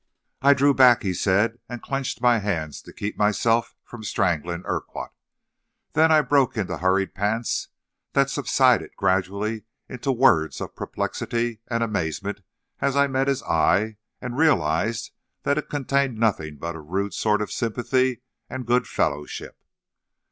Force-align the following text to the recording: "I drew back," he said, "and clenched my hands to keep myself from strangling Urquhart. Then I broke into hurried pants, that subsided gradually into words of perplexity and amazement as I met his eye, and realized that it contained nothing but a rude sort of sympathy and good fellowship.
"I 0.41 0.55
drew 0.55 0.73
back," 0.73 1.03
he 1.03 1.13
said, 1.13 1.59
"and 1.69 1.79
clenched 1.79 2.21
my 2.21 2.39
hands 2.39 2.81
to 2.81 2.91
keep 2.91 3.19
myself 3.19 3.75
from 3.83 4.03
strangling 4.03 4.63
Urquhart. 4.65 5.11
Then 5.93 6.11
I 6.11 6.21
broke 6.21 6.57
into 6.57 6.79
hurried 6.79 7.13
pants, 7.13 7.67
that 8.13 8.31
subsided 8.31 8.95
gradually 8.97 9.65
into 9.87 10.11
words 10.11 10.59
of 10.59 10.75
perplexity 10.75 11.61
and 11.67 11.83
amazement 11.83 12.41
as 12.79 12.95
I 12.95 13.05
met 13.05 13.27
his 13.27 13.43
eye, 13.43 13.97
and 14.19 14.39
realized 14.39 15.11
that 15.43 15.59
it 15.59 15.69
contained 15.69 16.17
nothing 16.17 16.57
but 16.57 16.73
a 16.75 16.79
rude 16.81 17.13
sort 17.13 17.39
of 17.39 17.51
sympathy 17.51 18.23
and 18.49 18.65
good 18.65 18.87
fellowship. 18.87 19.63